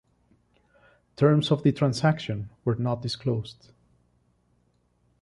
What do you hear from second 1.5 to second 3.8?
of the transaction were not disclosed.